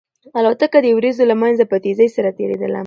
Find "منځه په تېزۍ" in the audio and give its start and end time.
1.41-2.09